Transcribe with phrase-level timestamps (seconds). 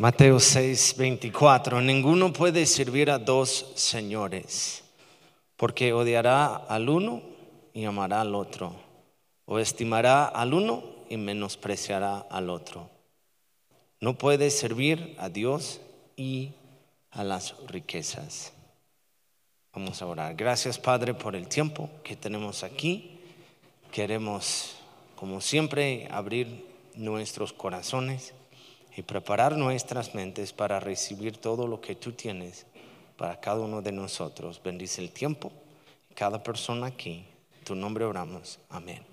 [0.00, 1.80] Mateo 6, 24.
[1.80, 4.82] Ninguno puede servir a dos señores,
[5.56, 7.22] porque odiará al uno
[7.72, 8.74] y amará al otro,
[9.44, 12.90] o estimará al uno y menospreciará al otro.
[14.00, 15.80] No puede servir a Dios
[16.16, 16.50] y
[17.12, 18.52] a las riquezas.
[19.72, 20.34] Vamos a orar.
[20.34, 23.20] Gracias Padre por el tiempo que tenemos aquí.
[23.92, 24.74] Queremos,
[25.14, 26.66] como siempre, abrir
[26.96, 28.34] nuestros corazones
[28.96, 32.66] y preparar nuestras mentes para recibir todo lo que tú tienes
[33.16, 34.60] para cada uno de nosotros.
[34.62, 35.52] Bendice el tiempo,
[36.14, 37.24] cada persona aquí.
[37.58, 38.58] En tu nombre oramos.
[38.68, 39.04] Amén.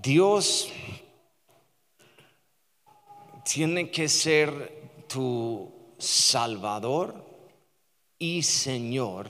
[0.00, 0.70] Dios
[3.44, 7.14] tiene que ser tu Salvador
[8.18, 9.28] y Señor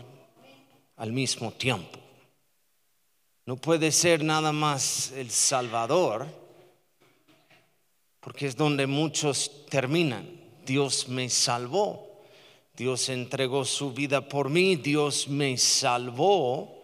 [0.96, 1.98] al mismo tiempo.
[3.46, 6.43] No puede ser nada más el Salvador
[8.24, 10.26] porque es donde muchos terminan.
[10.64, 12.22] Dios me salvó,
[12.74, 16.82] Dios entregó su vida por mí, Dios me salvó.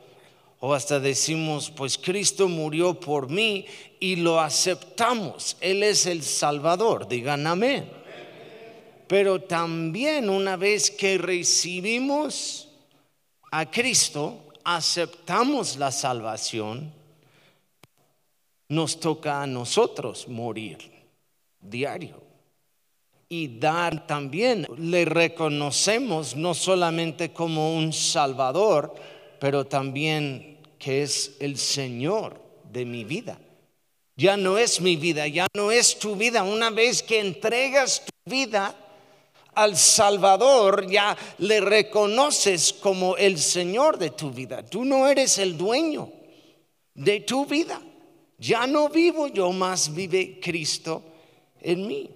[0.58, 3.64] O hasta decimos, pues Cristo murió por mí
[3.98, 5.56] y lo aceptamos.
[5.62, 7.90] Él es el Salvador, digan amén.
[9.08, 12.68] Pero también una vez que recibimos
[13.50, 16.92] a Cristo, aceptamos la salvación,
[18.68, 20.99] nos toca a nosotros morir
[21.60, 22.22] diario.
[23.28, 28.92] Y dar también, le reconocemos no solamente como un Salvador,
[29.38, 32.40] pero también que es el Señor
[32.72, 33.38] de mi vida.
[34.16, 36.42] Ya no es mi vida, ya no es tu vida.
[36.42, 38.74] Una vez que entregas tu vida
[39.54, 44.64] al Salvador, ya le reconoces como el Señor de tu vida.
[44.64, 46.10] Tú no eres el dueño
[46.94, 47.80] de tu vida.
[48.38, 51.09] Ya no vivo yo, más vive Cristo
[51.62, 52.10] en mí.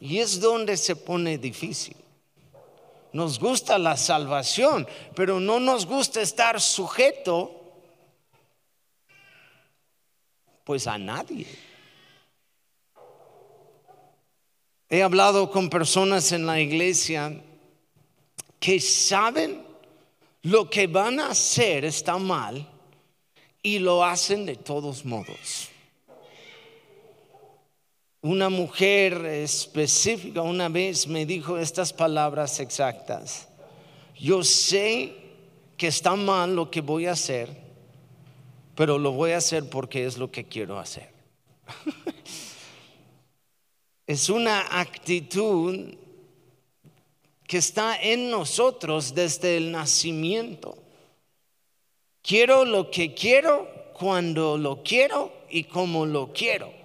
[0.00, 1.96] Y es donde se pone difícil.
[3.12, 7.54] Nos gusta la salvación, pero no nos gusta estar sujeto
[10.64, 11.46] pues a nadie.
[14.90, 17.42] He hablado con personas en la iglesia
[18.60, 19.66] que saben
[20.42, 22.66] lo que van a hacer está mal
[23.62, 25.70] y lo hacen de todos modos.
[28.20, 33.46] Una mujer específica una vez me dijo estas palabras exactas.
[34.18, 35.14] Yo sé
[35.76, 37.48] que está mal lo que voy a hacer,
[38.74, 41.12] pero lo voy a hacer porque es lo que quiero hacer.
[44.08, 45.94] es una actitud
[47.46, 50.76] que está en nosotros desde el nacimiento.
[52.20, 56.77] Quiero lo que quiero, cuando lo quiero y como lo quiero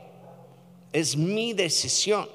[0.94, 2.30] es mi decisión.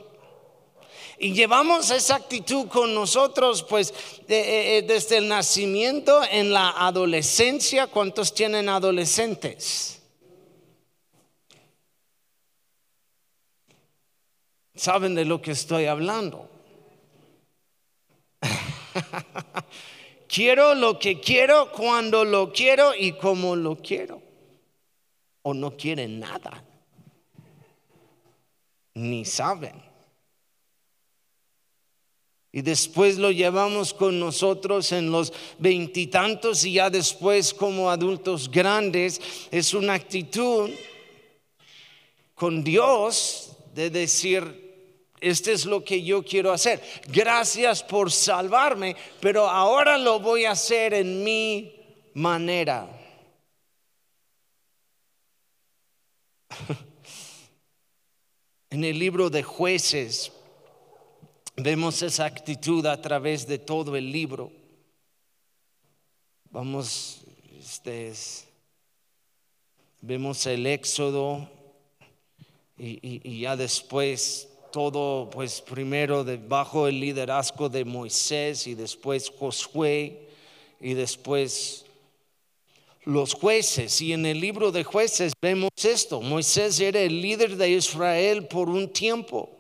[1.21, 3.93] Y llevamos esa actitud con nosotros, pues,
[4.29, 7.87] eh, eh, desde el nacimiento en la adolescencia.
[7.87, 10.01] ¿Cuántos tienen adolescentes?
[14.75, 16.49] ¿Saben de lo que estoy hablando?
[20.29, 24.23] quiero lo que quiero, cuando lo quiero y como lo quiero.
[25.43, 26.68] O no quieren nada
[28.99, 29.83] ni saben.
[32.51, 39.21] Y después lo llevamos con nosotros en los veintitantos y ya después como adultos grandes.
[39.51, 40.71] Es una actitud
[42.35, 46.83] con Dios de decir, este es lo que yo quiero hacer.
[47.07, 51.75] Gracias por salvarme, pero ahora lo voy a hacer en mi
[52.15, 52.89] manera.
[58.79, 60.31] En el libro de jueces
[61.57, 64.53] vemos esa actitud a través de todo el libro.
[66.53, 67.23] Vamos,
[67.59, 68.13] este
[70.01, 71.51] vemos el éxodo
[72.79, 80.29] y, y, ya después todo, pues primero bajo el liderazgo de Moisés y después Josué
[80.81, 81.85] y después
[83.05, 84.01] los jueces.
[84.01, 86.21] Y en el libro de jueces vemos esto.
[86.21, 89.51] Moisés era el líder de Israel por un tiempo,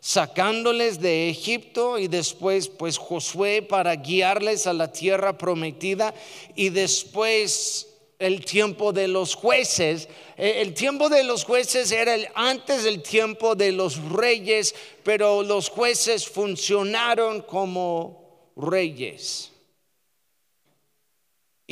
[0.00, 6.14] sacándoles de Egipto y después pues Josué para guiarles a la tierra prometida
[6.54, 7.88] y después
[8.18, 10.08] el tiempo de los jueces.
[10.36, 15.68] Eh, el tiempo de los jueces era antes del tiempo de los reyes, pero los
[15.68, 19.53] jueces funcionaron como reyes.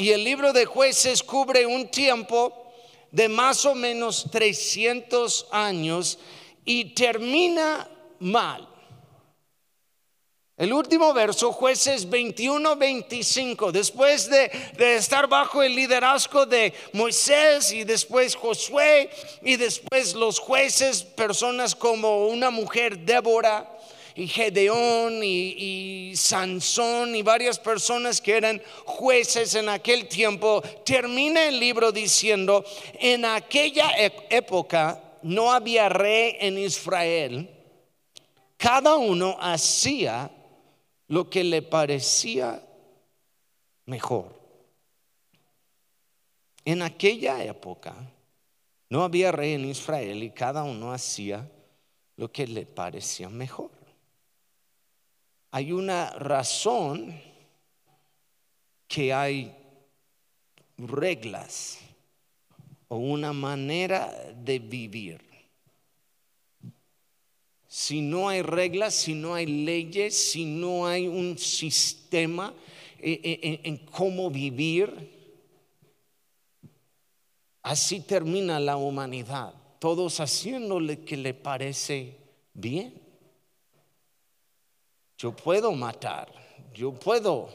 [0.02, 2.72] Y el libro de jueces cubre un tiempo
[3.12, 6.18] de más o menos 300 años
[6.64, 7.88] y termina
[8.18, 8.68] mal.
[10.56, 17.84] El último verso, jueces 21-25, después de, de, estar bajo el liderazgo de Moisés y
[17.84, 19.08] después Josué
[19.40, 23.70] y después los jueces, personas como una mujer Débora
[24.14, 31.46] y Gedeón y, y Sansón y varias personas que eran jueces en aquel tiempo, termina
[31.46, 32.64] el libro diciendo,
[32.94, 33.90] en aquella
[34.30, 37.48] época no había rey en Israel,
[38.56, 40.30] cada uno hacía
[41.08, 42.62] lo que le parecía
[43.86, 44.40] mejor.
[46.64, 47.94] En aquella época
[48.88, 51.50] no había rey en Israel y cada uno hacía
[52.16, 53.70] lo que le parecía mejor.
[55.52, 57.18] Hay una razón
[58.88, 59.54] que hay
[60.76, 61.78] reglas
[62.88, 65.32] o una manera de vivir
[67.74, 72.52] si no hay reglas, si no hay leyes, si no hay un sistema
[72.98, 74.92] eh, eh, en, cómo vivir,
[77.62, 82.14] así termina la humanidad, todos haciéndole que le parece
[82.52, 83.01] bien.
[85.22, 86.32] Yo puedo matar,
[86.74, 87.48] yo puedo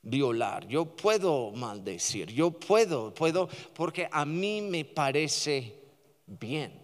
[0.00, 5.74] violar, yo puedo maldecir, yo puedo, puedo, porque a mí me parece
[6.24, 6.80] bien.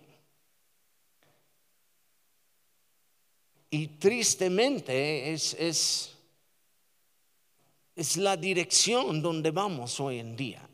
[3.71, 6.19] Y tristemente es, es,
[7.95, 10.69] es la dirección donde vamos hoy en día.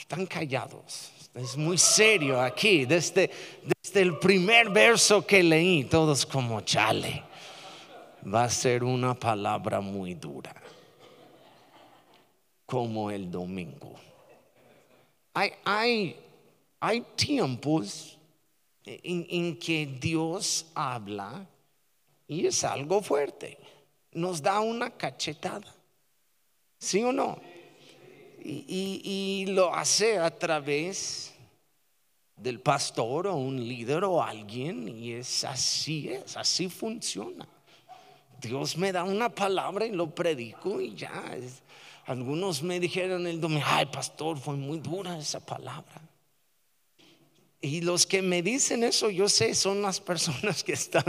[0.00, 1.12] Están callados.
[1.34, 3.30] Es muy serio aquí, desde,
[3.62, 7.22] desde el primer verso que leí, todos como chale.
[8.26, 10.52] Va a ser una palabra muy dura,
[12.66, 13.94] como el domingo.
[15.32, 16.16] Hay, hay
[16.80, 18.18] hay tiempos
[18.84, 21.46] en, que Dios habla
[22.26, 23.58] y es algo fuerte.
[24.12, 25.74] Nos da una cachetada.
[26.78, 27.38] ¿Sí o no?
[28.42, 31.32] Y, lo hace a través
[32.36, 37.46] del pastor o un líder o alguien y es así es, así funciona.
[38.40, 41.36] Dios me da una palabra y lo predico y ya.
[42.06, 46.00] Algunos me dijeron el domingo, ay pastor, fue muy dura esa palabra.
[47.62, 51.04] Y los que me dicen eso, yo sé, son las personas que están,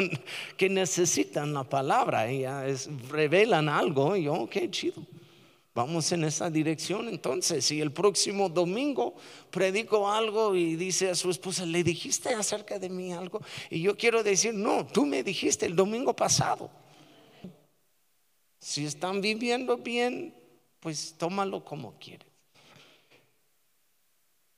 [0.57, 2.29] que necesitan la palabra.
[2.29, 5.01] Ellas revelan algo y yo, qué chido.
[5.73, 7.63] Vamos en esa dirección entonces.
[7.63, 9.15] Si el próximo domingo
[9.49, 13.41] predico algo y dice a su esposa, ¿le dijiste acerca de mí algo?
[13.69, 16.69] Y yo quiero decir, no, tú me dijiste el domingo pasado.
[18.59, 20.35] Si están viviendo bien,
[20.81, 22.27] pues tómalo como quieres.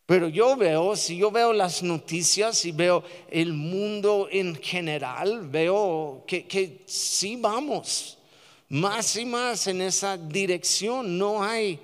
[0.08, 6.24] Pero yo veo, si yo veo las noticias y veo el mundo en general, veo
[6.28, 8.18] que, que sí vamos
[8.74, 11.16] más y más en esa dirección.
[11.16, 11.80] No hay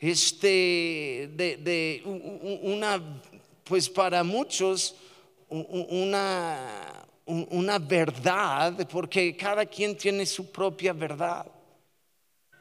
[0.00, 2.02] este de, de
[2.62, 3.00] una,
[3.62, 4.96] pues para muchos,
[5.48, 11.46] una, una verdad, porque cada quien tiene su propia verdad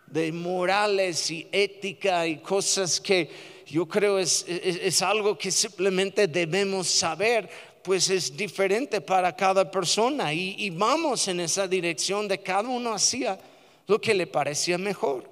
[0.05, 3.29] de morales y ética y cosas que
[3.65, 7.49] yo creo es, es, algo que simplemente debemos saber,
[7.81, 13.39] pues es diferente para cada persona y, vamos en esa dirección de cada uno hacía
[13.87, 15.29] lo que le parecía mejor.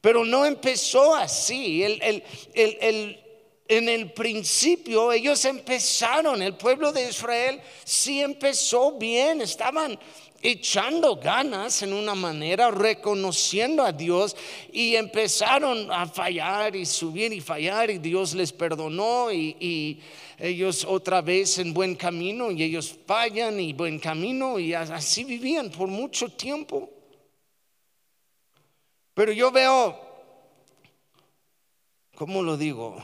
[0.00, 1.84] Pero no empezó así.
[1.84, 9.98] en el principio ellos empezaron, el pueblo de Israel sí empezó bien, estaban
[10.42, 14.36] echando ganas en una manera, reconociendo a Dios
[14.72, 20.00] y empezaron a fallar y subir y fallar y Dios les perdonó y,
[20.38, 25.70] ellos otra vez en buen camino y ellos fallan y buen camino y así vivían
[25.70, 26.90] por mucho tiempo.
[29.14, 29.98] Pero yo veo,
[32.14, 32.96] ¿cómo lo digo?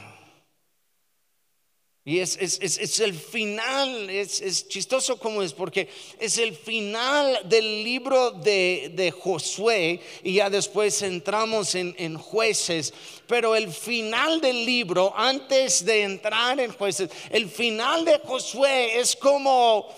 [2.09, 9.13] Y es, el final, es, chistoso como es, porque es el final del libro de,
[9.15, 12.95] Josué y ya después entramos en, en, jueces,
[13.27, 19.15] pero el final del libro, antes de entrar en jueces, el final de Josué es
[19.15, 19.95] como,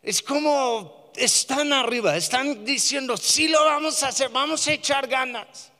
[0.00, 5.72] es como, están arriba, están diciendo, sí lo vamos a hacer, vamos a echar ganas.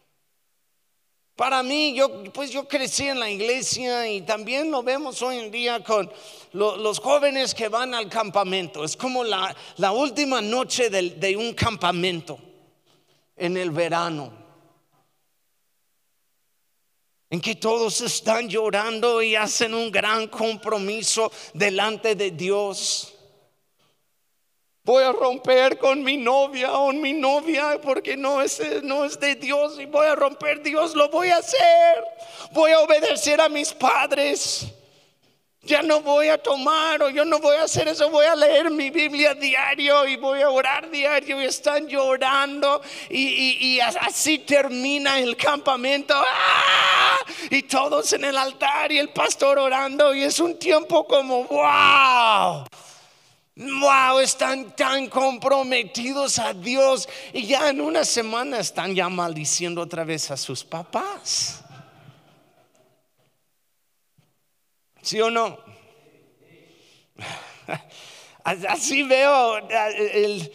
[1.38, 5.52] Para mí, yo, pues yo crecí en la iglesia y también lo vemos hoy en
[5.52, 6.10] día con
[6.52, 8.82] los jóvenes que van al campamento.
[8.82, 9.54] Es como la,
[9.92, 12.40] última noche de, un campamento
[13.36, 14.32] en el verano.
[17.30, 23.17] en que todos están llorando y hacen un gran compromiso delante de Dios.
[24.88, 29.34] Voy a romper con mi novia o mi novia porque no es, no es de
[29.34, 32.02] Dios y voy a romper Dios, lo voy a hacer.
[32.52, 34.64] Voy a obedecer a mis padres.
[35.60, 38.70] Ya no voy a tomar o yo no voy a hacer eso, voy a leer
[38.70, 42.80] mi Biblia diario y voy a orar diario y están llorando
[43.10, 46.14] y, así termina el campamento.
[46.16, 47.18] ¡Ah!
[47.50, 52.64] Y todos en el altar y el pastor orando y es un tiempo como, wow.
[53.58, 60.04] Wow, están tan comprometidos a Dios y ya en una semana están ya maldiciendo otra
[60.04, 61.64] vez a sus papás.
[65.02, 65.58] ¿Sí o no?
[68.44, 70.52] Así veo el,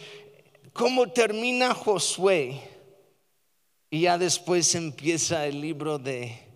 [0.72, 2.58] cómo termina Josué
[3.90, 6.53] y ya después empieza el libro de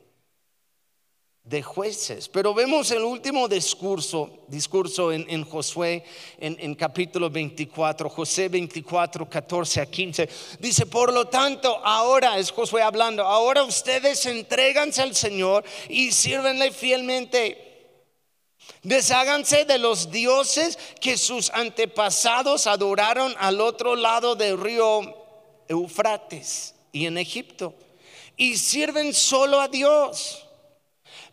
[1.49, 2.29] de jueces.
[2.29, 6.05] Pero vemos el último discurso, discurso en, Josué,
[6.39, 10.29] en, capítulo 24, José 24, 14 a 15.
[10.61, 16.71] Dice, por lo tanto, ahora es Josué hablando, ahora ustedes entreganse al Señor y sírvenle
[16.71, 17.65] fielmente.
[18.83, 25.01] Desháganse de los dioses que sus antepasados adoraron al otro lado del río
[25.67, 27.75] Eufrates y en Egipto.
[28.37, 30.48] Y sirven solo a Dios.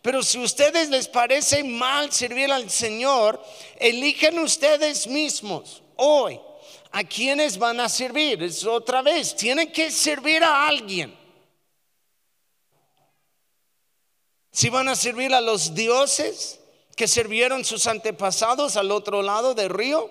[0.06, 3.44] Pero si a ustedes les parece mal servir al Señor,
[3.80, 6.40] eligen ustedes mismos hoy
[6.92, 8.44] a quienes van a servir.
[8.44, 11.12] Es otra vez, tienen que servir a alguien.
[14.52, 16.60] Si van a servir a los dioses
[16.96, 20.08] que sirvieron sus antepasados al otro lado del río,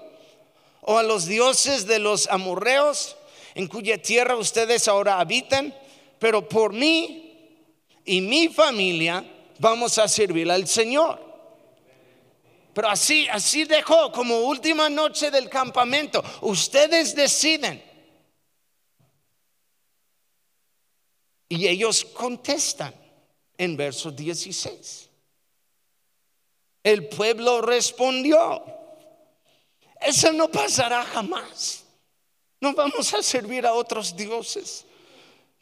[0.81, 3.17] o a los dioses de los amorreos,
[3.55, 5.73] en cuya tierra ustedes ahora habitan,
[6.19, 7.63] pero por mí
[8.05, 9.25] y mi familia
[9.59, 11.21] vamos a servir al Señor.
[12.75, 16.23] Pero así, así dejó como última noche del campamento.
[16.41, 17.83] Ustedes deciden.
[21.49, 22.93] Y ellos contestan
[23.57, 25.09] en verso 16.
[26.83, 28.63] El pueblo respondió,
[30.01, 31.85] eso no pasará jamás.
[32.61, 34.85] No vamos a servir a otros dioses.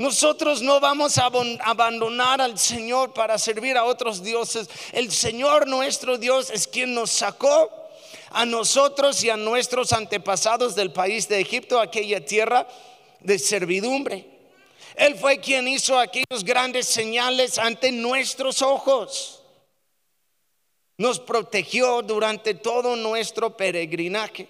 [0.03, 1.31] Nosotros no vamos a
[1.61, 4.69] abandonar al Señor para servir a otros dioses.
[4.91, 7.71] El Señor nuestro Dios es quien nos sacó
[8.31, 12.67] a nosotros y a nuestros antepasados del país de Egipto, aquella tierra
[13.21, 14.27] de servidumbre.
[14.97, 19.41] Él fue quien hizo aquellos grandes señales ante nuestros ojos.
[20.97, 24.49] Nos protegió durante todo nuestro peregrinaje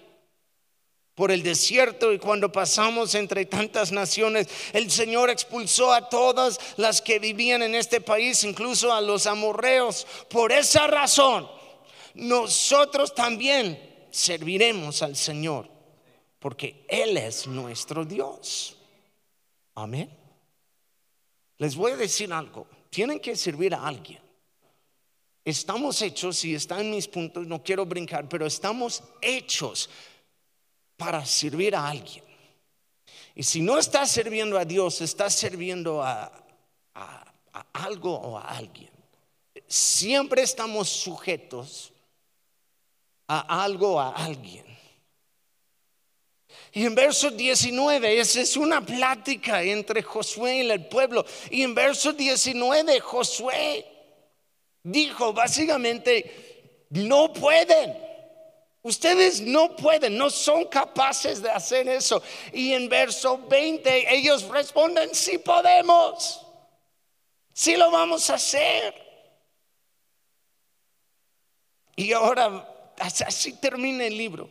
[1.15, 7.01] por el desierto y cuando pasamos entre tantas naciones, el Señor expulsó a todas las
[7.01, 10.07] que vivían en este país, incluso a los amorreos.
[10.29, 11.47] Por esa razón,
[12.15, 15.69] nosotros también serviremos al Señor,
[16.39, 18.77] porque Él es nuestro Dios.
[19.75, 20.09] Amén.
[21.57, 24.19] Les voy a decir algo, tienen que servir a alguien.
[25.45, 29.89] Estamos hechos, y está en mis puntos, no quiero brincar, pero estamos hechos
[30.97, 32.23] para servir a alguien.
[33.35, 36.31] Y si no estás sirviendo a Dios, estás sirviendo a,
[37.73, 38.91] algo o a alguien.
[39.67, 41.91] Siempre estamos sujetos
[43.27, 44.65] a algo o a alguien.
[46.73, 51.23] Y en verso 19, esa es una plática entre Josué y el pueblo.
[51.51, 53.85] Y en verso 19, Josué
[54.81, 58.12] dijo básicamente, no pueden.
[58.83, 62.21] Ustedes no pueden, no son capaces de hacer eso.
[62.51, 66.45] Y en verso 20 ellos responden, sí podemos,
[67.53, 68.93] sí lo vamos a hacer.
[71.95, 74.49] Y ahora, así termina el libro.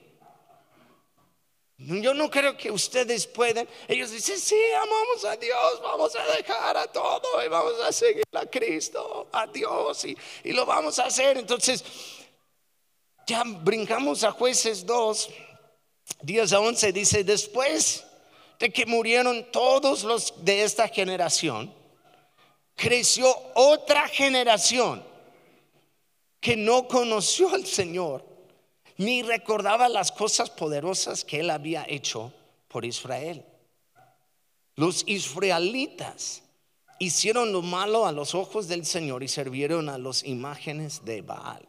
[1.76, 3.68] Yo no creo que ustedes pueden.
[3.86, 8.24] Ellos dicen, sí, amamos a Dios, vamos a dejar a todo y vamos a seguir
[8.32, 11.36] a Cristo, a Dios y, y lo vamos a hacer.
[11.36, 11.84] Entonces,
[13.26, 15.30] ya brincamos a jueces 2,
[16.22, 18.04] 10 a 11, dice, después
[18.58, 21.72] de que murieron todos los de esta generación,
[22.76, 25.02] creció otra generación
[26.40, 28.24] que no conoció al Señor,
[28.96, 32.32] ni recordaba las cosas poderosas que él había hecho
[32.68, 33.44] por Israel.
[34.74, 36.42] Los israelitas
[36.98, 41.68] hicieron lo malo a los ojos del Señor y sirvieron a las imágenes de Baal.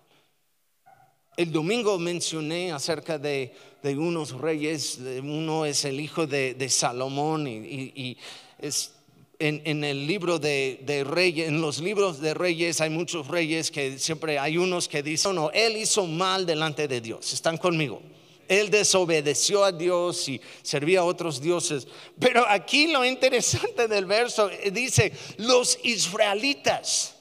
[1.35, 8.17] El domingo mencioné acerca de, unos reyes, uno es el hijo de, Salomón y,
[8.59, 8.91] es,
[9.39, 14.37] en, el libro de, Reyes, en los libros de Reyes hay muchos reyes que siempre
[14.37, 17.33] hay unos que dicen, no, él hizo mal delante de Dios.
[17.33, 18.01] ¿Están conmigo?
[18.47, 21.87] Él desobedeció a Dios y servía a otros dioses.
[22.19, 27.15] Pero aquí lo interesante del verso eh, dice, los israelitas,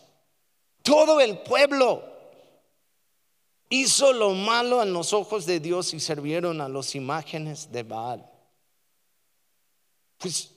[0.83, 2.12] todo el pueblo
[3.73, 8.31] hizo lo malo en los ojos de Dios y sirvieron a las imágenes de Baal.
[10.19, 10.51] Pues,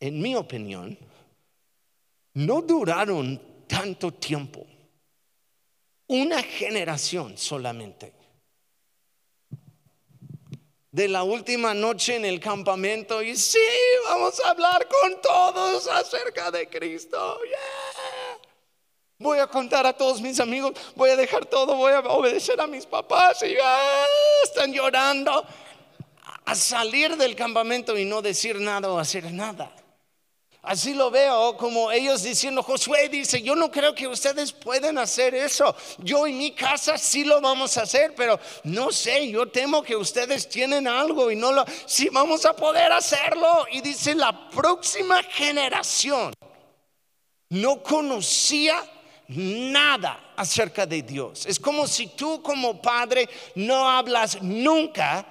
[0.00, 0.98] en mi opinión,
[2.34, 4.66] no duraron tanto tiempo.
[6.08, 8.12] Una generación solamente.
[10.90, 13.58] De la última noche en el campamento y sí,
[14.06, 17.38] vamos a hablar con todos acerca de Cristo.
[19.22, 22.66] Voy a contar a todos mis amigos, voy a dejar todo, voy a obedecer a
[22.66, 24.04] mis papás y ah,
[24.44, 25.44] están llorando.
[26.44, 29.72] A salir del campamento y no decir nada o hacer nada.
[30.62, 35.34] Así lo veo como ellos diciendo, Josué dice, yo no creo que ustedes pueden hacer
[35.34, 35.74] eso.
[35.98, 39.96] Yo en mi casa sí lo vamos a hacer, pero no sé, yo temo que
[39.96, 43.66] ustedes tienen algo y no lo, sí vamos a poder hacerlo.
[43.72, 46.32] Y dice, la próxima generación
[47.48, 48.76] no conocía
[49.36, 51.46] nada acerca de Dios.
[51.46, 55.26] Es como si tú como padre no hablas nunca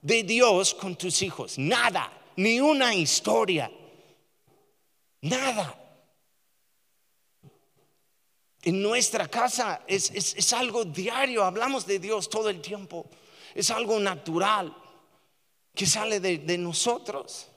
[0.00, 1.58] de Dios con tus hijos.
[1.58, 3.70] Nada, ni una historia.
[5.22, 5.80] Nada.
[8.62, 13.08] En nuestra casa es, algo diario, hablamos de Dios todo el tiempo.
[13.54, 14.74] Es algo natural
[15.74, 17.48] que sale de, de nosotros.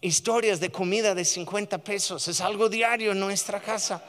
[0.00, 4.02] Historias de comida de 50 pesos, es algo diario en nuestra casa.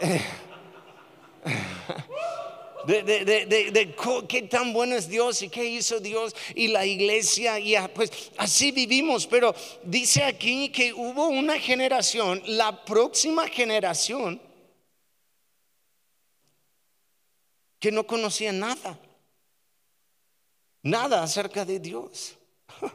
[2.86, 3.94] De,
[4.28, 8.72] qué tan bueno es Dios y qué hizo Dios y la iglesia y pues así
[8.72, 9.26] vivimos.
[9.26, 9.54] Pero
[9.84, 14.40] dice aquí que hubo una generación la próxima generación
[17.78, 18.98] que no conocía nada.
[20.82, 22.36] Nada acerca de Dios.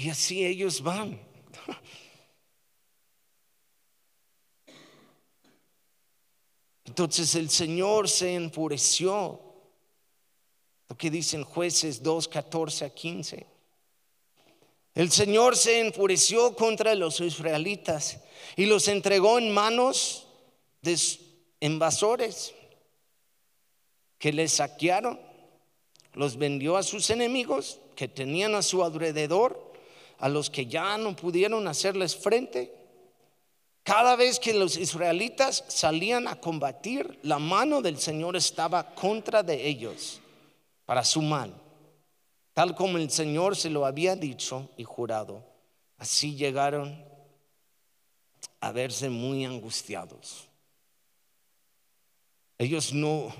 [0.00, 1.27] Y así ellos van
[6.84, 9.40] Entonces el Señor se enfureció.
[10.88, 13.46] Lo que dicen jueces 2, 14 a 15.
[14.94, 18.18] El Señor se enfureció contra los israelitas
[18.56, 20.26] y los entregó en manos
[20.82, 20.98] de
[21.60, 22.54] invasores
[24.18, 25.20] que les saquearon,
[26.14, 29.67] los vendió a sus enemigos que tenían a su alrededor
[30.18, 32.74] a los que ya no pudieron hacerles frente.
[33.82, 39.66] Cada vez que los israelitas salían a combatir, la mano del Señor estaba contra de
[39.66, 40.20] ellos
[40.84, 41.54] para su mal,
[42.52, 45.42] tal como el Señor se lo había dicho y jurado.
[45.96, 47.02] Así llegaron
[48.60, 50.48] a verse muy angustiados.
[52.58, 53.32] Ellos no,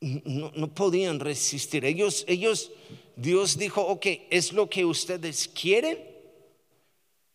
[0.00, 1.84] no, no podían resistir.
[1.84, 2.70] Ellos, ellos
[3.20, 5.98] Dios dijo, ok, es lo que ustedes quieren,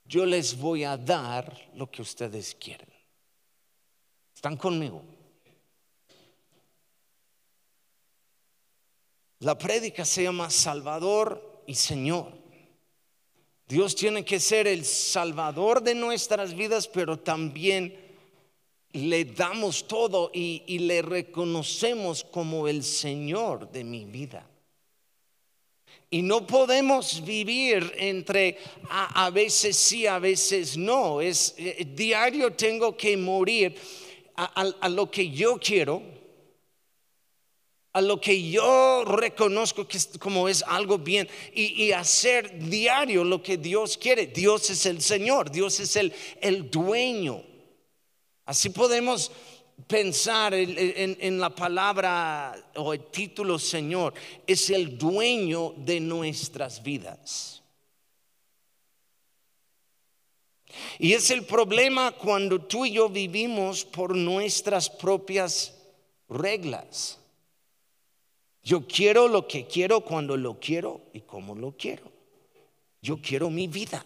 [0.03, 2.89] yo les voy a dar lo que ustedes quieren.
[4.33, 5.03] ¿Están conmigo?
[9.41, 12.31] La prédica se llama Salvador y Señor.
[13.67, 17.95] Dios tiene que ser el Salvador de nuestras vidas, pero también
[18.91, 24.49] le damos todo y, y le reconocemos como el Señor de mi vida.
[26.09, 28.57] Y no podemos vivir entre
[28.89, 31.19] a, veces sí, a veces no.
[31.19, 33.75] Es eh, diario tengo que morir
[34.35, 36.03] a, lo que yo quiero,
[37.93, 43.57] a lo que yo reconozco que como es algo bien y, hacer diario lo que
[43.57, 44.27] Dios quiere.
[44.27, 47.43] Dios es el Señor, Dios es el, el dueño.
[48.45, 49.31] Así podemos
[49.87, 54.13] pensar en, la palabra o el título Señor,
[54.47, 57.61] es el dueño de nuestras vidas.
[60.99, 65.73] Y es el problema cuando tú y yo vivimos por nuestras propias
[66.27, 67.19] reglas.
[68.63, 72.11] Yo quiero lo que quiero cuando lo quiero y como lo quiero.
[73.01, 74.03] Yo quiero mi vida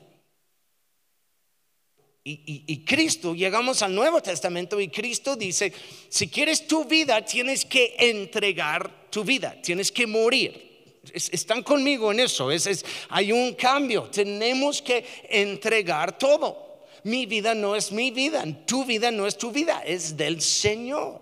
[2.23, 5.73] y, Cristo, llegamos al Nuevo Testamento y Cristo dice,
[6.09, 11.01] si quieres tu vida, tienes que entregar tu vida, tienes que morir.
[11.13, 16.69] están conmigo en eso, es, hay un cambio, tenemos que entregar todo.
[17.03, 21.21] Mi vida no es mi vida, tu vida no es tu vida, es del Señor.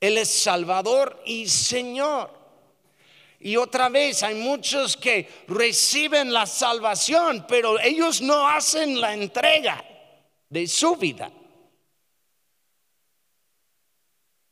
[0.00, 2.41] Él es Salvador y Señor.
[3.44, 9.84] Y otra vez hay muchos que reciben la salvación, pero ellos no hacen la entrega
[10.48, 11.30] de su vida.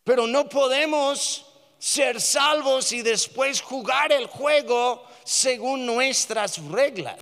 [0.02, 1.46] Pero no podemos
[1.78, 7.20] ser salvos y después jugar el juego según nuestras reglas.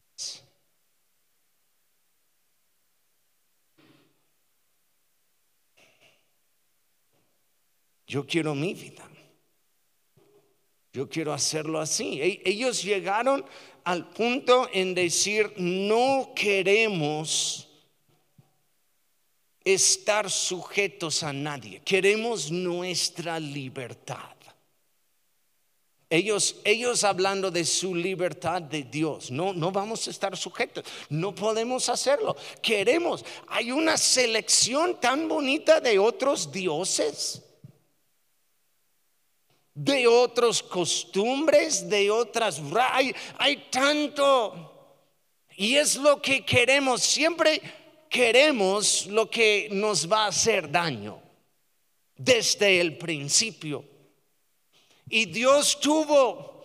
[8.07, 9.04] Yo quiero mi vida.
[10.92, 12.20] Yo quiero hacerlo así.
[12.20, 13.44] E-, ellos llegaron
[13.85, 17.68] al punto en decir, no queremos
[19.64, 24.35] estar sujetos a nadie, queremos nuestra libertad.
[26.11, 31.35] Ellos, ellos hablando de su libertad de Dios, no, no vamos a estar sujetos, no
[31.35, 32.35] podemos hacerlo.
[32.62, 37.42] Queremos, hay una selección tan bonita de otros dioses
[39.78, 42.60] de otras costumbres, de otras...
[42.92, 44.74] Hay, hay tanto...
[45.56, 47.60] Y es lo que queremos, siempre
[48.08, 51.20] queremos lo que nos va a hacer daño
[52.16, 53.84] desde el principio.
[55.08, 56.58] Y Dios tuvo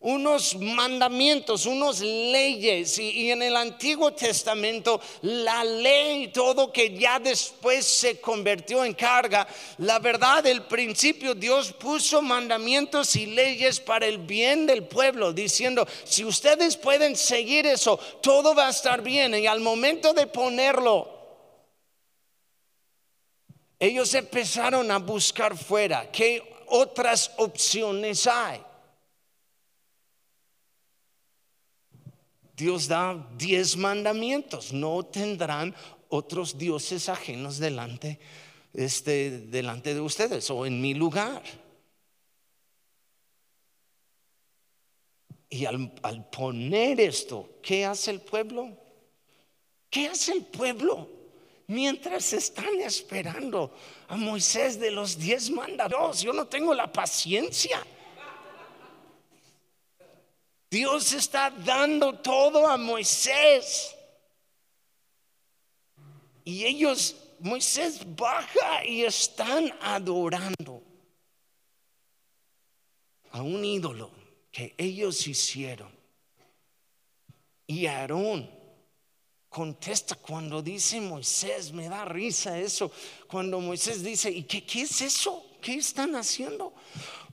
[0.00, 2.98] unos mandamientos, unos leyes.
[2.98, 9.46] Y, en el Antiguo Testamento, la ley, todo que ya después se convirtió en carga,
[9.78, 15.86] la verdad, el principio Dios puso mandamientos y leyes para el bien del pueblo, diciendo,
[16.04, 19.34] si ustedes pueden seguir eso, todo va a estar bien.
[19.34, 21.20] Y al momento de ponerlo,
[23.78, 28.60] ellos empezaron a buscar fuera, ¿qué otras opciones hay?
[32.60, 34.72] Dios da diez mandamientos.
[34.72, 35.74] No tendrán
[36.10, 38.20] otros dioses ajenos delante,
[38.74, 41.42] este, delante de ustedes o en mi lugar.
[45.48, 48.76] Y al, al poner esto, ¿qué hace el pueblo?
[49.88, 51.08] ¿Qué hace el pueblo?
[51.66, 53.74] Mientras están esperando
[54.08, 57.84] a Moisés de los diez mandamientos, yo no tengo la paciencia.
[60.70, 63.96] Dios está dando todo a Moisés.
[66.44, 70.82] Y ellos, Moisés baja y están adorando
[73.32, 74.12] a un ídolo
[74.52, 75.90] que ellos hicieron.
[77.66, 78.48] Y Aarón
[79.48, 82.92] contesta cuando dice Moisés, me da risa eso,
[83.26, 85.44] cuando Moisés dice, ¿y qué, qué es eso?
[85.60, 86.72] ¿Qué están haciendo?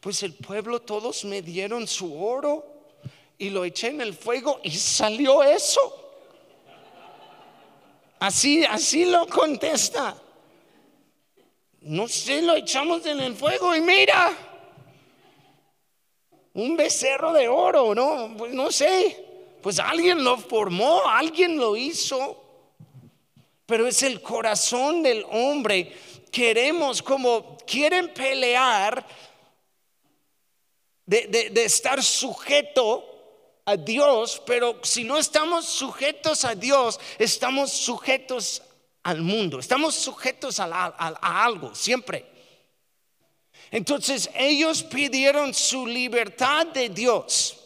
[0.01, 2.76] Pues el pueblo todos me dieron su oro
[3.37, 5.79] y lo eché en el fuego y salió eso.
[8.19, 10.17] Así, así lo contesta.
[11.81, 14.35] No sé, lo echamos en el fuego y mira,
[16.55, 19.23] un becerro de oro, no, pues no sé,
[19.61, 22.43] pues alguien lo formó, alguien lo hizo,
[23.67, 25.95] pero es el corazón del hombre.
[26.31, 29.05] Queremos como quieren pelear
[31.05, 33.16] de, de estar sujeto
[33.67, 38.61] a Dios, pero si no estamos sujetos a Dios, estamos sujetos
[39.03, 40.85] al mundo, estamos sujetos a,
[41.43, 42.25] algo, siempre.
[43.69, 47.57] Entonces ellos pidieron su libertad de Dios.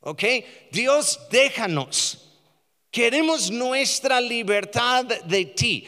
[0.00, 0.24] ¿Ok?
[0.72, 2.30] Dios, déjanos.
[2.90, 5.86] Queremos nuestra libertad de ti.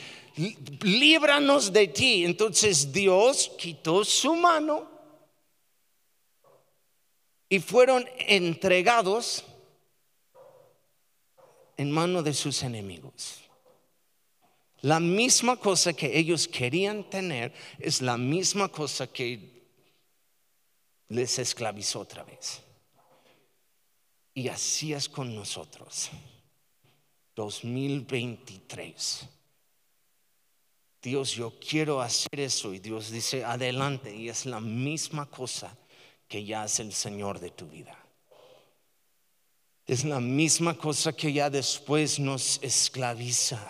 [0.83, 2.27] Líbranos de ti.
[2.27, 4.96] Entonces Dios quitó su mano
[7.57, 9.43] y fueron entregados
[11.79, 13.41] en manos de sus enemigos.
[14.83, 19.65] La misma cosa que ellos querían tener es la misma cosa que
[21.09, 22.61] les esclavizó otra vez.
[24.35, 26.11] Y así es con nosotros.
[27.37, 29.29] 2023.
[31.01, 32.75] Dios, yo quiero hacer eso.
[32.75, 34.15] Y Dios dice, adelante.
[34.15, 35.75] Y es la misma cosa
[36.29, 37.97] que ya es el Señor de tu vida.
[39.87, 43.61] Es la misma cosa que ya después nos esclaviza.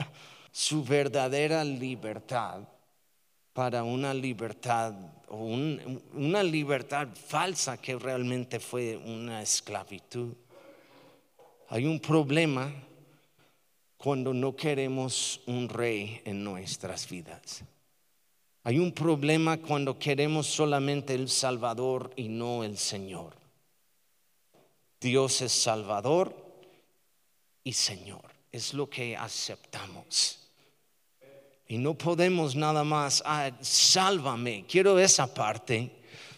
[0.52, 2.68] Su verdadera libertad
[3.54, 4.94] para una libertad
[5.28, 10.34] o una libertad falsa que realmente fue una esclavitud.
[11.68, 12.70] Hay un problema
[13.96, 17.64] cuando no queremos un rey en nuestras vidas.
[18.64, 23.34] Hay un problema cuando queremos solamente el Salvador y no el Señor.
[25.00, 26.32] Dios es Salvador
[27.64, 28.22] y Señor.
[28.52, 30.38] Es lo que aceptamos.
[31.66, 35.90] Y no podemos nada más, ah, sálvame, quiero esa parte,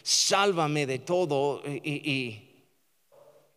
[0.02, 1.62] sálvame de todo.
[1.66, 2.40] Y,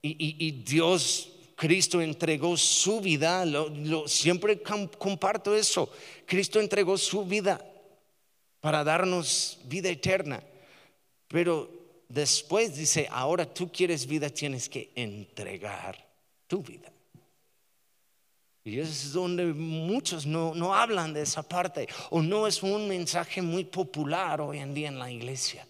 [0.02, 3.46] y, Dios, Cristo entregó su vida,
[4.08, 5.90] siempre comparto eso,
[6.26, 7.64] Cristo entregó su vida
[8.62, 10.43] para darnos vida eterna.
[11.28, 11.70] Pero
[12.08, 15.98] después dice, ahora tú quieres vida, tienes que entregar
[16.48, 16.91] tu vida.
[18.63, 23.41] Y es donde muchos no, no hablan de esa parte o no es un mensaje
[23.41, 25.65] muy popular hoy en día en la iglesia.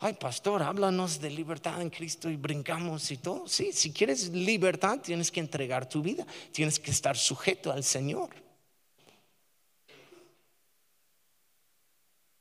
[0.00, 3.48] Ay, pastor, háblanos de libertad en Cristo y brincamos y todo.
[3.48, 8.30] Sí, si quieres libertad, tienes que entregar tu vida, tienes que estar sujeto al Señor.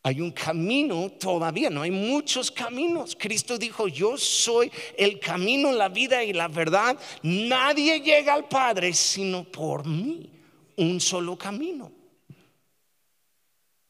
[0.07, 3.13] Hay un camino todavía, no hay muchos caminos.
[3.19, 6.97] Cristo dijo, yo soy el camino, la vida y la verdad.
[7.23, 10.31] Nadie llega al Padre sino por mí.
[10.77, 11.91] Un solo camino.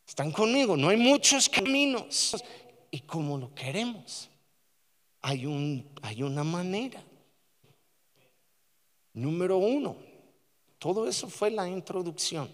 [0.07, 2.35] Están conmigo, no hay muchos caminos.
[2.89, 4.27] Y como lo queremos,
[5.21, 7.03] hay, un, hay una manera.
[9.13, 9.95] Número uno,
[10.79, 12.49] todo eso fue la introducción.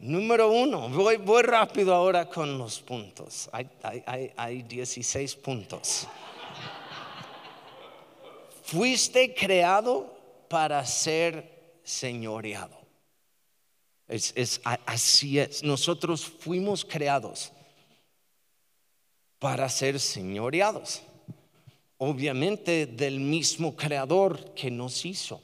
[0.00, 3.48] Número uno, voy, rápido ahora con los puntos.
[3.50, 3.68] Hay,
[4.06, 6.06] hay, hay 16 puntos.
[8.62, 10.16] Fuiste creado
[10.48, 12.78] para ser señoreado.
[14.06, 15.64] Es, es, así es.
[15.64, 17.50] Nosotros fuimos creados
[19.40, 21.02] para ser señoreados.
[21.96, 25.42] Obviamente del mismo creador que nos hizo.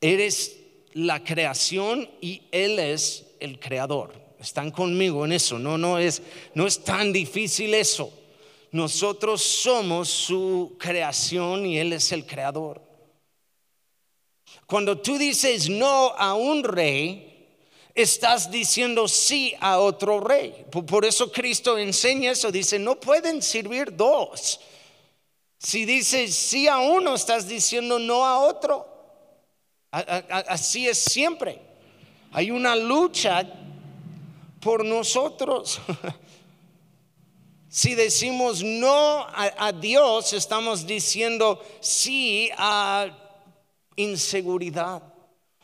[0.00, 0.59] Eres
[0.92, 4.12] la creación y Él es el creador.
[4.38, 5.58] Están conmigo en eso.
[5.58, 6.22] No, no es,
[6.54, 8.12] no es tan difícil eso.
[8.72, 12.80] Nosotros somos su creación y Él es el creador.
[14.66, 17.48] Cuando tú dices no a un rey,
[17.94, 20.64] estás diciendo sí a otro rey.
[20.70, 22.50] Por eso Cristo enseña eso.
[22.52, 24.60] Dice, no pueden servir dos.
[25.58, 28.89] Si dices sí a uno, estás diciendo no a otro.
[29.90, 31.60] Así es siempre.
[32.32, 33.42] Hay una lucha
[34.60, 35.80] por nosotros.
[37.72, 43.16] Si decimos no a, Dios, estamos diciendo sí a
[43.94, 45.00] inseguridad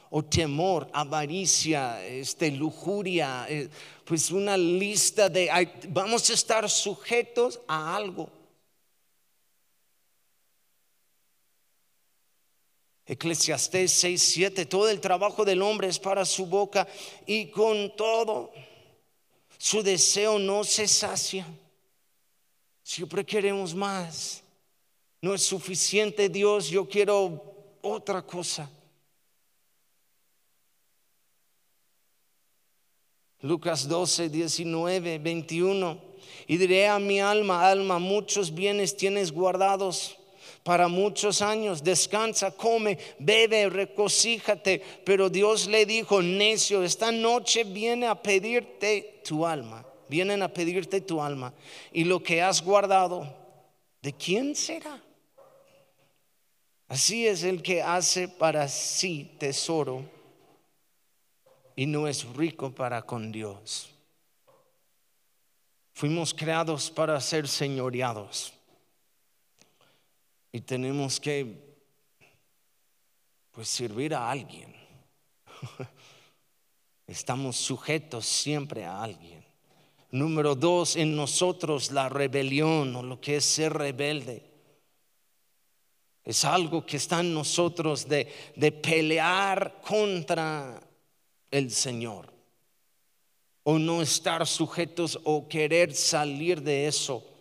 [0.09, 3.69] o temor, avaricia, este, lujuria, eh,
[4.05, 5.51] pues una lista de,
[5.89, 8.31] vamos a estar sujetos a algo.
[13.07, 16.89] Eclesiastés 6, 7, todo el trabajo del hombre es para su boca
[17.25, 18.51] y con todo
[19.57, 21.47] su deseo no se sacia.
[22.83, 24.43] Siempre queremos más.
[25.21, 28.69] No es suficiente Dios, yo quiero otra cosa.
[33.41, 36.01] Lucas 12, 19, 21.
[36.49, 40.17] Y diré a mi alma, alma, muchos bienes tienes guardados
[40.67, 41.85] para muchos años.
[41.85, 44.83] Descansa, come, bebe, recocíjate.
[45.05, 49.87] Pero Dios le dijo, necio, esta noche viene a pedirte tu alma.
[50.09, 51.55] Vienen a pedirte tu alma.
[51.93, 53.33] Y lo que has guardado,
[54.03, 55.01] ¿de quién será?
[56.89, 60.03] Así es el que hace para sí tesoro
[61.77, 63.89] y no es rico para con Dios.
[65.93, 68.56] Fuimos creados para ser señoreados.
[70.57, 71.55] Y tenemos que
[73.51, 74.75] pues servir a alguien.
[77.07, 79.45] Estamos sujetos siempre a alguien.
[80.13, 84.51] Número dos, en nosotros la rebelión o lo que es ser rebelde.
[86.25, 90.81] Es algo que está en nosotros de, de pelear contra
[91.51, 92.33] el Señor.
[93.63, 97.36] O no estar sujetos o querer salir de eso.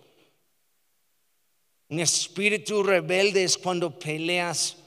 [1.90, 4.78] Un espíritu rebelde es cuando peleas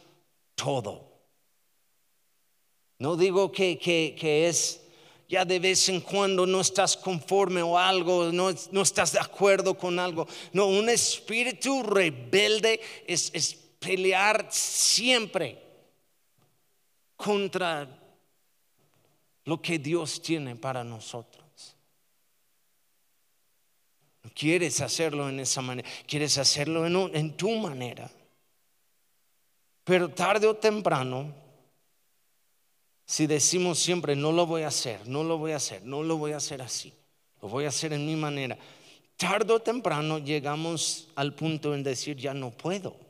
[0.55, 1.07] todo.
[2.99, 4.81] No digo que, que, es
[5.29, 9.79] ya de vez en cuando no estás conforme o algo, no, no estás de acuerdo
[9.79, 10.27] con algo.
[10.53, 15.63] No, un espíritu rebelde es, es pelear siempre
[17.17, 17.89] contra
[19.45, 21.48] lo que Dios tiene para nosotros
[24.39, 28.09] quieres hacerlo en esa manera, quieres hacerlo en, tu manera.
[29.83, 31.35] Pero tarde o temprano,
[33.05, 36.19] si decimos siempre, no lo voy a hacer, no lo voy a hacer, no lo
[36.19, 36.93] voy a hacer así,
[37.43, 38.57] lo voy a hacer en mi manera,
[39.17, 43.08] tarde o temprano llegamos al punto en decir, ya no puedo.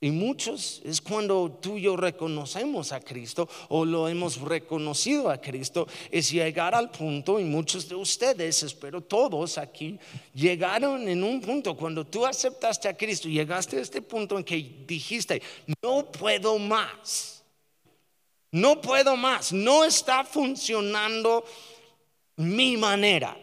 [0.00, 5.40] Y muchos es cuando tú y yo reconocemos a Cristo o lo hemos reconocido a
[5.40, 9.98] Cristo, es llegar al punto, y muchos de ustedes, espero todos aquí,
[10.34, 14.84] llegaron en un punto, cuando tú aceptaste a Cristo, llegaste a este punto en que
[14.86, 15.42] dijiste,
[15.82, 17.42] no puedo más,
[18.52, 21.44] no puedo más, no está funcionando
[22.36, 23.36] mi manera.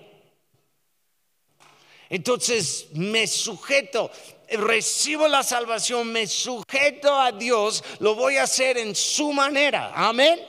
[2.10, 4.10] Entonces me sujeto,
[4.50, 9.92] recibo la salvación, me sujeto a Dios, lo voy a hacer en su manera.
[9.96, 10.40] Amén.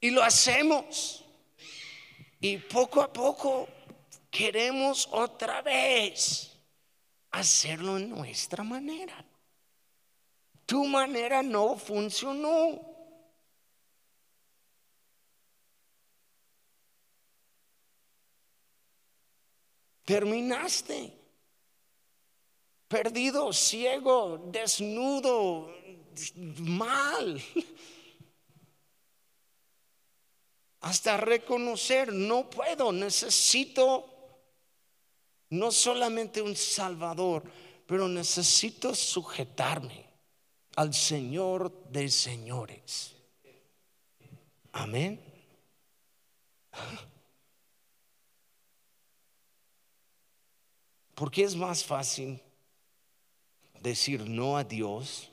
[0.00, 1.24] Y lo hacemos.
[2.40, 3.68] Y poco a poco
[4.30, 6.52] queremos otra vez
[7.30, 9.24] hacerlo en nuestra manera.
[10.66, 12.80] Tu manera no funcionó.
[20.04, 21.15] Terminaste
[22.88, 25.70] perdido, ciego, desnudo,
[26.58, 27.42] mal.
[30.80, 34.12] Hasta reconocer, no puedo, necesito
[35.50, 37.44] no solamente un Salvador,
[37.86, 40.06] pero necesito sujetarme
[40.76, 43.14] al Señor de señores.
[44.72, 45.20] Amén.
[51.14, 52.42] Porque es más fácil
[53.86, 55.30] decir no a Dios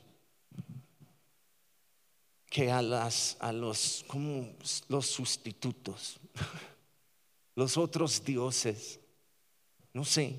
[2.48, 4.48] que a, las, a los, como
[4.88, 6.20] los sustitutos,
[7.56, 9.00] los otros dioses.
[9.92, 10.36] No sé.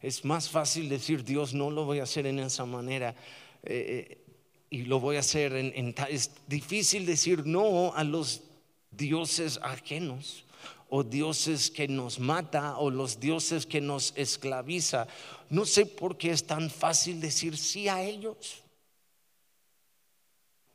[0.00, 3.14] Es más fácil decir Dios no lo voy a hacer en esa manera
[3.62, 4.24] eh, eh,
[4.70, 8.42] y lo voy a hacer en, en es difícil decir no a los
[8.90, 10.46] dioses ajenos
[10.88, 15.06] o dioses que nos mata o los dioses que nos esclaviza.
[15.50, 18.62] No sé por qué es tan fácil decir sí a ellos.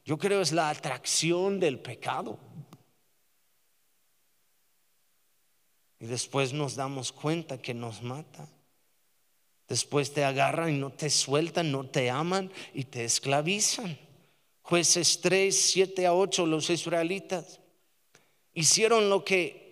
[0.05, 2.39] Yo creo es la atracción del pecado.
[5.99, 8.47] Y después nos damos cuenta que nos mata.
[9.67, 13.97] Después te agarran y no te sueltan, no te aman y te esclavizan.
[14.63, 17.61] Jueces 3, 7 a 8, los israelitas
[18.53, 19.70] hicieron lo que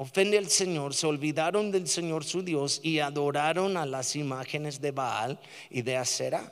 [0.00, 4.92] ofende al Señor, se olvidaron del Señor su Dios y adoraron a las imágenes de
[4.92, 6.50] Baal y de Acera.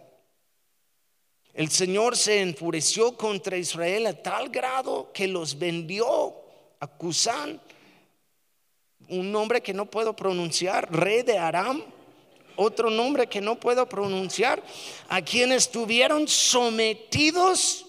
[1.54, 6.34] El Señor se enfureció contra Israel a tal grado que los vendió
[6.78, 7.58] a Cusán,
[9.08, 11.82] un nombre que no puedo pronunciar, rey de Aram,
[12.56, 14.62] otro nombre que no puedo pronunciar,
[15.08, 17.86] a quienes estuvieron sometidos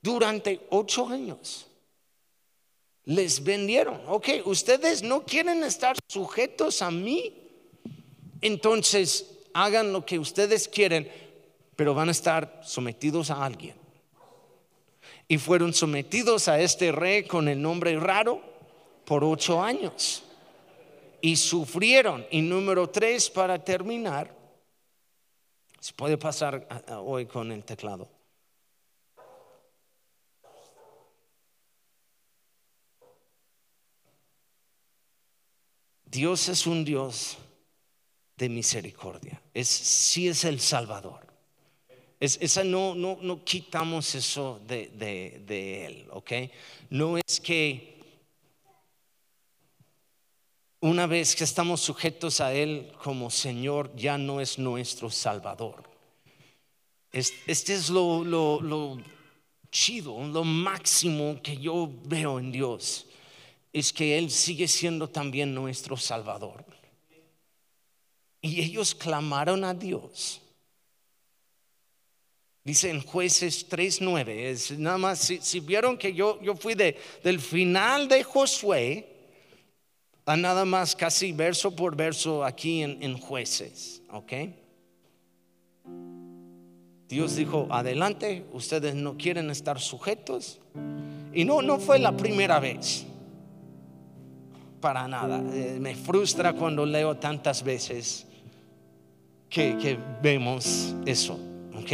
[0.00, 1.66] durante ocho años
[3.06, 4.00] les vendieron.
[4.06, 7.34] Ok, ustedes no quieren estar sujetos a mí.
[8.40, 11.10] Entonces hagan lo que ustedes quieren,
[11.76, 13.76] pero van a estar sometidos a alguien.
[15.28, 18.42] Y fueron sometidos a este rey con el nombre raro
[19.04, 20.22] por ocho años.
[21.20, 22.26] Y sufrieron.
[22.30, 24.34] Y número tres, para terminar,
[25.80, 26.66] se puede pasar
[27.02, 28.13] hoy con el teclado.
[36.14, 37.38] Dios es un Dios
[38.36, 39.42] de misericordia.
[39.52, 41.26] Es, sí es el Salvador.
[42.20, 46.32] Es, esa no, no, no quitamos eso de, de Él, ¿ok?
[46.90, 48.00] No es que
[50.80, 55.82] una vez que estamos sujetos a Él como Señor, ya no es nuestro Salvador.
[57.10, 58.98] Este es lo, lo, lo
[59.72, 63.06] chido, lo máximo que yo veo en Dios
[63.74, 66.64] es que Él sigue siendo también nuestro Salvador.
[68.40, 70.40] Y ellos clamaron a Dios.
[72.62, 77.40] Dice en jueces 3.9, es nada más, si, vieron que yo, yo fui de, del
[77.40, 79.08] final de Josué
[80.24, 84.32] a nada más casi verso por verso aquí en, en jueces, ¿ok?
[87.08, 90.60] Dios dijo, adelante, ustedes no quieren estar sujetos.
[91.34, 93.06] Y no, no fue la primera vez
[94.84, 95.42] para nada.
[95.54, 98.26] Eh, me frustra cuando leo tantas veces
[99.48, 101.40] que, vemos eso,
[101.74, 101.92] ¿ok?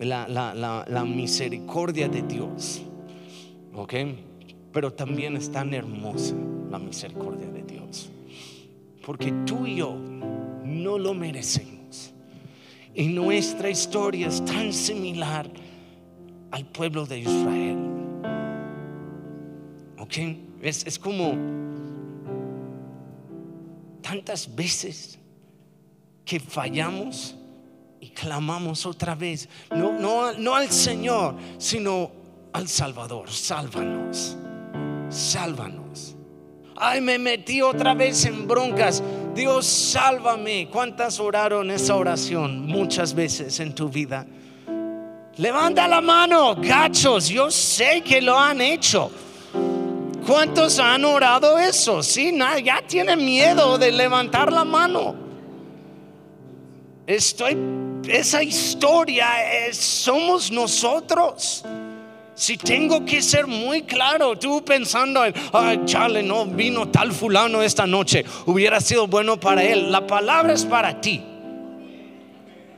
[0.00, 2.82] La, la, misericordia de Dios,
[3.74, 3.94] ¿ok?
[4.74, 6.34] Pero también es tan hermosa
[6.70, 8.10] la misericordia de Dios.
[9.02, 9.96] Porque tú y yo
[10.66, 12.12] no lo merecemos.
[12.94, 15.48] Y nuestra historia es tan similar
[16.50, 17.78] al pueblo de Israel.
[19.98, 20.45] ¿Ok?
[20.62, 21.34] Es, como
[24.02, 25.18] tantas veces
[26.24, 27.36] que fallamos
[28.00, 32.10] y clamamos otra vez, no, no, no al Señor, sino
[32.52, 34.36] al Salvador, sálvanos,
[35.08, 36.16] sálvanos.
[36.78, 39.02] Ay, me metí otra vez en broncas.
[39.34, 40.68] Dios, sálvame.
[40.70, 44.26] ¿Cuántas oraron esa oración muchas veces en tu vida?
[45.36, 47.28] Levanta la mano, gachos.
[47.28, 49.10] Yo sé que lo han hecho.
[50.26, 52.02] ¿Cuántos han orado eso?
[52.02, 55.14] Sí, ya tienen miedo de levantar la mano.
[57.06, 57.56] Estoy,
[58.08, 61.64] esa historia es, somos nosotros.
[62.34, 67.62] Si tengo que ser muy claro, tú pensando en, ay, chale, no vino tal fulano
[67.62, 69.92] esta noche, hubiera sido bueno para él.
[69.92, 71.22] La palabra es para ti.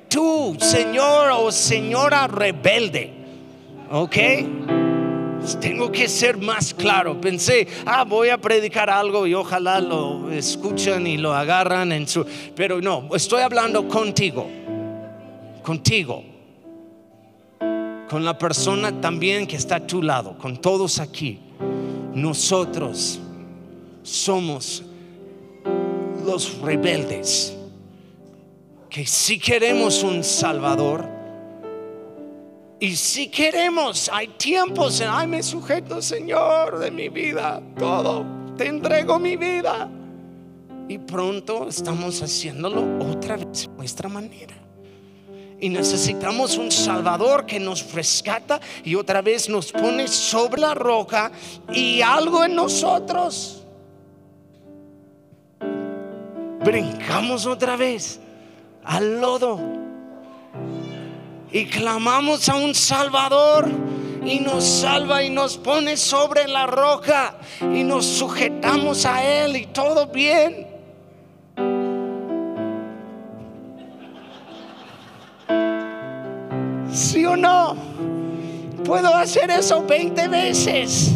[0.09, 3.13] Tú, señor o señora rebelde,
[3.91, 4.17] ¿ok?
[5.57, 7.21] Tengo que ser más claro.
[7.21, 12.27] Pensé, ah, voy a predicar algo y ojalá lo escuchan y lo agarran en su...
[12.55, 14.49] Pero no, estoy hablando contigo,
[15.63, 16.25] contigo
[18.09, 21.39] con la persona también que está a tu lado, con todos aquí.
[22.15, 23.21] Nosotros
[24.03, 24.83] somos
[26.25, 27.55] los rebeldes
[28.89, 31.18] que si queremos un Salvador
[32.81, 38.25] y si queremos, hay tiempos en, ay, me sujeto, Señor, de mi vida, todo,
[38.57, 39.91] te entrego mi vida.
[40.89, 44.55] Y pronto estamos haciéndolo otra vez de nuestra manera
[45.61, 51.33] y necesitamos un Salvador que nos rescata y otra vez nos pone sobre la roca
[51.73, 53.65] y algo en nosotros.
[56.65, 58.21] Brincamos otra vez
[58.85, 59.59] al lodo
[61.51, 63.69] y clamamos a un Salvador
[64.25, 69.67] y nos salva y nos pone sobre la roca y nos sujetamos a Él y
[69.67, 70.67] todo bien.
[76.93, 77.77] ¿Sí o no?
[78.85, 81.13] Puedo hacer eso 20 veces.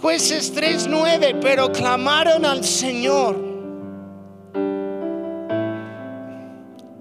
[0.00, 3.36] Jueces 3:9, pero clamaron al Señor.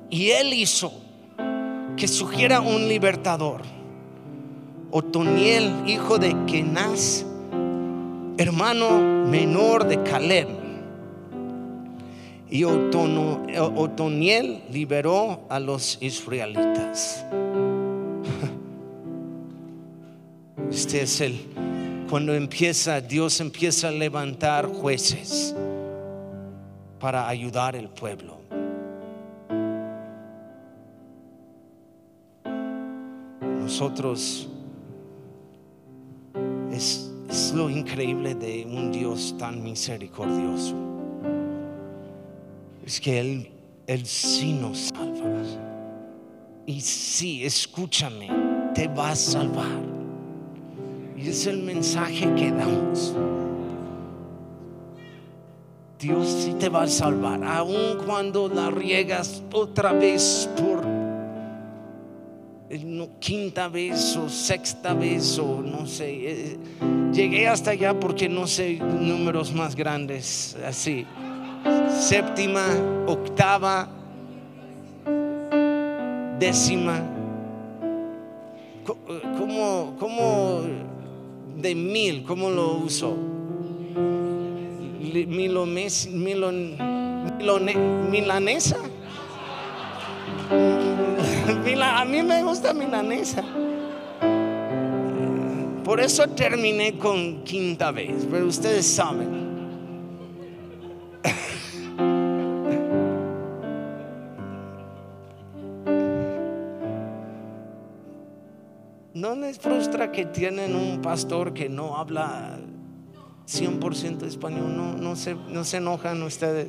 [0.10, 1.07] Y él hizo
[1.98, 3.62] que surgiera un libertador.
[4.92, 7.26] Otoniel, hijo de Kenaz,
[8.38, 10.48] hermano menor de Caleb
[12.50, 17.26] y Otoniel liberó a los israelitas.
[20.72, 21.40] Este es el,
[22.10, 25.56] cuando empieza, Dios empieza a levantar jueces
[27.00, 28.37] para ayudar al pueblo.
[33.80, 34.48] Nosotros
[36.72, 37.14] es,
[37.54, 40.74] lo increíble de un Dios tan misericordioso
[42.84, 43.52] es que Él,
[43.86, 45.30] Él sí nos salva.
[46.66, 48.28] Y sí, escúchame,
[48.74, 49.84] te va a salvar.
[51.16, 53.14] Y es el mensaje que damos.
[56.00, 60.97] Dios sí te va a salvar, aun cuando la riegas otra vez por
[63.20, 66.10] quinta vez o sexta vez o no sé.
[66.10, 66.58] Eh,
[67.14, 71.06] llegué hasta allá porque no sé números más grandes así
[71.90, 72.66] séptima,
[73.08, 73.88] octava,
[76.40, 77.02] décima.
[79.38, 80.62] ¿Cómo, cómo
[81.58, 83.18] de mil, cómo lo uso?
[85.02, 86.78] Milones, milon,
[88.10, 88.78] milanesa.
[91.84, 93.44] a mí me gusta milanesa.
[95.84, 99.48] Por eso terminé con quinta vez, pero ustedes saben.
[109.48, 112.60] les frustra que tienen un pastor que no habla
[113.48, 114.76] 100% español?
[114.76, 116.68] No, no, se, no se enojan ustedes.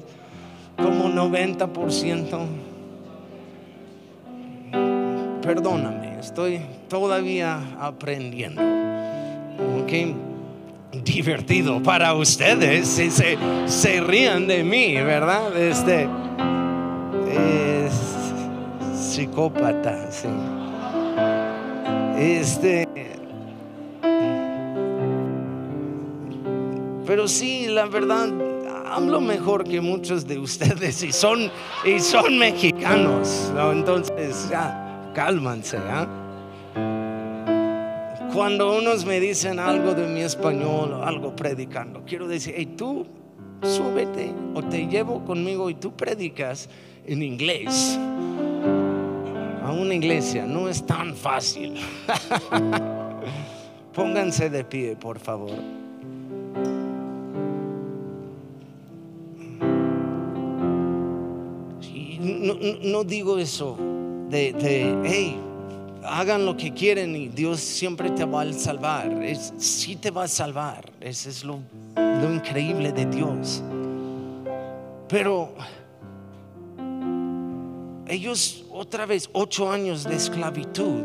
[0.77, 2.68] Como 90%.
[5.49, 8.61] Perdóname, estoy todavía aprendiendo.
[9.81, 10.15] Ok,
[11.03, 15.57] divertido para ustedes si se, se rían de mí, ¿verdad?
[15.57, 16.07] Este
[17.33, 17.95] es
[18.95, 20.29] psicópata, sí.
[22.19, 22.87] Este.
[27.07, 28.29] Pero sí, la verdad,
[28.87, 31.51] hablo mejor que muchos de ustedes y son,
[31.87, 33.51] y son mexicanos.
[33.73, 34.85] Entonces, ya,
[35.19, 35.79] cálmanse.
[38.33, 43.05] Cuando unos me dicen algo de mi español o algo predicando, quiero decir, hey, tú
[43.61, 46.69] súbete o te llevo conmigo y tú predicas
[47.05, 47.99] en inglés
[49.65, 51.75] a una iglesia no es tan fácil.
[53.93, 55.59] Pónganse de pie, por favor.
[62.83, 63.98] no, digo eso
[64.29, 65.41] de, hey,
[66.05, 69.23] hagan lo que quieren y Dios siempre te va a salvar.
[69.23, 70.91] Es, sí te va a salvar.
[71.01, 71.61] Eso es lo,
[71.97, 73.63] lo increíble de Dios.
[75.09, 75.55] Pero
[78.07, 81.03] ellos otra vez, ocho años de esclavitud,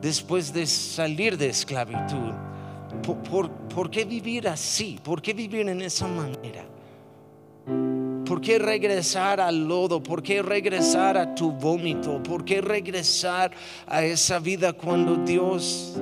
[0.00, 2.32] después de salir de esclavitud,
[3.74, 4.98] por qué vivir así?
[5.02, 6.64] ¿Por qué vivir en esa manera?
[8.32, 10.02] ¿Por qué regresar al lodo?
[10.02, 12.22] ¿Por qué regresar a tu vómito?
[12.22, 13.50] ¿Por qué regresar
[13.86, 15.98] a esa vida cuando Dios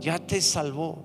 [0.00, 1.04] ya te salvó?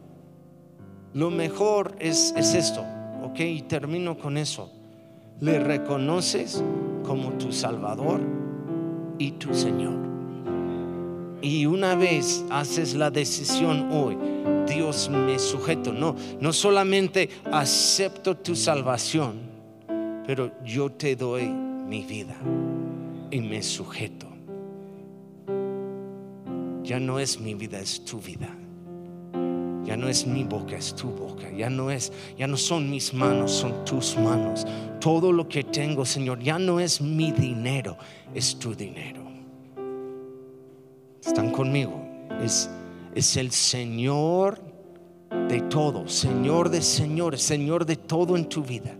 [1.13, 2.85] Lo mejor es, esto,
[3.25, 3.37] ¿ok?
[3.37, 4.71] Y termino con eso.
[5.41, 6.63] Le reconoces
[7.03, 8.21] como tu Salvador
[9.17, 9.97] y tu Señor.
[11.41, 14.17] Y una vez haces la decisión hoy,
[14.65, 15.91] Dios me sujeto.
[15.91, 19.53] No, no solamente acepto tu salvación
[20.25, 22.35] pero yo te doy mi vida
[23.31, 24.27] y me sujeto.
[26.83, 28.49] Ya no es mi vida, es tu vida.
[29.83, 31.49] Ya no es mi boca, es tu boca.
[31.51, 34.65] Ya no es, ya no son mis manos, son tus manos.
[34.99, 37.97] Todo lo que tengo, Señor, ya no es mi dinero,
[38.33, 39.21] es tu dinero.
[41.23, 42.03] Están conmigo.
[42.41, 42.69] Es,
[43.13, 44.59] es el Señor
[45.47, 48.95] de todo, Señor de señores, Señor de todo en tu vida.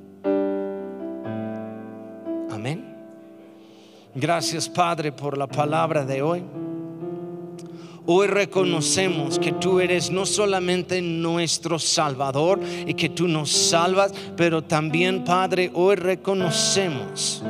[4.14, 6.44] Gracias Padre por la palabra de hoy.
[8.08, 14.64] Hoy reconocemos que tú eres no solamente nuestro Salvador y que tú nos salvas, pero
[14.64, 17.44] también Padre, hoy reconocemos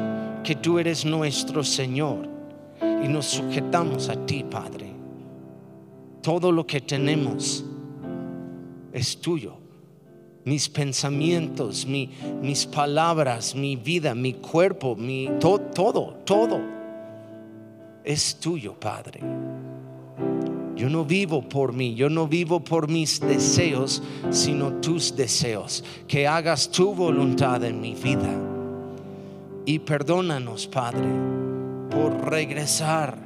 [0.44, 2.30] que tú eres nuestro Señor
[2.82, 4.92] y nos sujetamos a ti, Padre.
[6.22, 7.66] Todo lo que tenemos
[8.94, 9.65] es tuyo
[10.46, 16.76] mis pensamientos, mis palabras, mi vida, mi cuerpo, mi todo, todo
[18.04, 19.20] es tuyo, Padre.
[20.76, 25.84] Yo no vivo por mí, yo no vivo por mis deseos, sino tus deseos.
[26.08, 28.30] Que hagas tu voluntad en mi vida.
[29.66, 31.08] Y perdónanos, Padre,
[31.90, 33.25] por regresar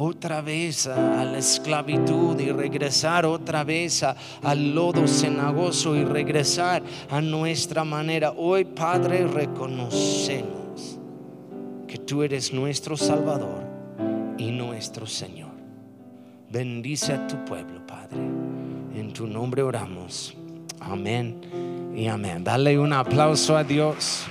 [0.00, 4.04] otra vez a, la esclavitud y regresar otra vez
[4.42, 8.30] al lodo cenagoso y regresar a nuestra manera.
[8.30, 11.00] Hoy, Padre, reconocemos
[11.88, 13.66] que tú eres nuestro Salvador
[14.38, 15.50] y nuestro Señor.
[16.48, 18.18] Bendice a tu pueblo, Padre.
[18.94, 20.36] En tu nombre oramos.
[20.78, 21.40] Amén
[21.96, 22.44] y amén.
[22.44, 24.28] Dale un aplauso a Dios.